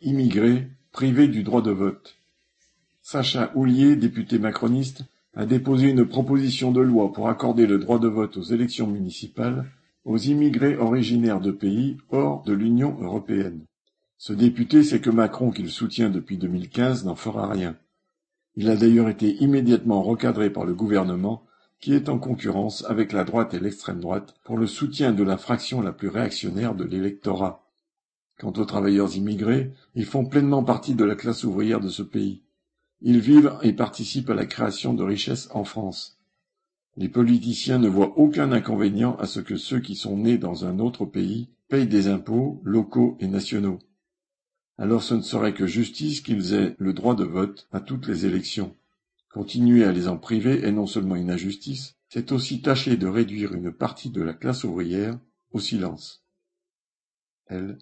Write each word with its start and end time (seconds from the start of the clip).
Immigrés, 0.00 0.68
privés 0.92 1.26
du 1.26 1.42
droit 1.42 1.60
de 1.60 1.72
vote. 1.72 2.18
Sacha 3.02 3.50
Houlier, 3.56 3.96
député 3.96 4.38
macroniste, 4.38 5.02
a 5.34 5.44
déposé 5.44 5.88
une 5.88 6.06
proposition 6.06 6.70
de 6.70 6.80
loi 6.80 7.12
pour 7.12 7.28
accorder 7.28 7.66
le 7.66 7.78
droit 7.78 7.98
de 7.98 8.06
vote 8.06 8.36
aux 8.36 8.42
élections 8.42 8.86
municipales 8.86 9.64
aux 10.04 10.16
immigrés 10.16 10.76
originaires 10.76 11.40
de 11.40 11.50
pays 11.50 11.96
hors 12.10 12.44
de 12.44 12.52
l'Union 12.52 12.96
européenne. 13.00 13.64
Ce 14.18 14.32
député 14.32 14.84
sait 14.84 15.00
que 15.00 15.10
Macron, 15.10 15.50
qu'il 15.50 15.68
soutient 15.68 16.10
depuis 16.10 16.38
2015, 16.38 17.04
n'en 17.04 17.16
fera 17.16 17.48
rien. 17.48 17.76
Il 18.54 18.70
a 18.70 18.76
d'ailleurs 18.76 19.08
été 19.08 19.42
immédiatement 19.42 20.02
recadré 20.02 20.48
par 20.48 20.64
le 20.64 20.74
gouvernement, 20.74 21.44
qui 21.80 21.92
est 21.92 22.08
en 22.08 22.18
concurrence 22.18 22.84
avec 22.88 23.12
la 23.12 23.24
droite 23.24 23.52
et 23.52 23.58
l'extrême 23.58 23.98
droite 23.98 24.36
pour 24.44 24.58
le 24.58 24.68
soutien 24.68 25.10
de 25.10 25.24
la 25.24 25.38
fraction 25.38 25.80
la 25.80 25.92
plus 25.92 26.08
réactionnaire 26.08 26.76
de 26.76 26.84
l'électorat. 26.84 27.67
Quant 28.38 28.52
aux 28.56 28.64
travailleurs 28.64 29.16
immigrés, 29.16 29.72
ils 29.94 30.04
font 30.04 30.24
pleinement 30.24 30.62
partie 30.62 30.94
de 30.94 31.04
la 31.04 31.16
classe 31.16 31.42
ouvrière 31.44 31.80
de 31.80 31.88
ce 31.88 32.02
pays. 32.02 32.42
Ils 33.00 33.20
vivent 33.20 33.58
et 33.62 33.72
participent 33.72 34.30
à 34.30 34.34
la 34.34 34.46
création 34.46 34.94
de 34.94 35.02
richesses 35.02 35.48
en 35.52 35.64
France. 35.64 36.18
Les 36.96 37.08
politiciens 37.08 37.78
ne 37.78 37.88
voient 37.88 38.18
aucun 38.18 38.50
inconvénient 38.52 39.16
à 39.16 39.26
ce 39.26 39.40
que 39.40 39.56
ceux 39.56 39.80
qui 39.80 39.94
sont 39.94 40.16
nés 40.16 40.38
dans 40.38 40.64
un 40.64 40.78
autre 40.78 41.04
pays 41.04 41.48
payent 41.68 41.86
des 41.86 42.08
impôts 42.08 42.60
locaux 42.64 43.16
et 43.20 43.28
nationaux. 43.28 43.78
Alors 44.78 45.02
ce 45.02 45.14
ne 45.14 45.22
serait 45.22 45.54
que 45.54 45.66
justice 45.66 46.20
qu'ils 46.20 46.54
aient 46.54 46.76
le 46.78 46.92
droit 46.92 47.16
de 47.16 47.24
vote 47.24 47.68
à 47.72 47.80
toutes 47.80 48.06
les 48.06 48.26
élections. 48.26 48.74
Continuer 49.32 49.84
à 49.84 49.92
les 49.92 50.08
en 50.08 50.16
priver 50.16 50.64
est 50.64 50.72
non 50.72 50.86
seulement 50.86 51.16
une 51.16 51.30
injustice, 51.30 51.96
c'est 52.08 52.32
aussi 52.32 52.62
tâcher 52.62 52.96
de 52.96 53.06
réduire 53.06 53.54
une 53.54 53.72
partie 53.72 54.10
de 54.10 54.22
la 54.22 54.32
classe 54.32 54.64
ouvrière 54.64 55.18
au 55.50 55.60
silence. 55.60 56.24
L. 57.48 57.78